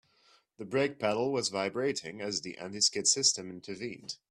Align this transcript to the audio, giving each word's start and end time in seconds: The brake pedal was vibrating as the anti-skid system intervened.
The 0.57 0.65
brake 0.65 0.97
pedal 0.97 1.31
was 1.31 1.49
vibrating 1.49 2.21
as 2.21 2.41
the 2.41 2.57
anti-skid 2.57 3.05
system 3.07 3.51
intervened. 3.51 4.15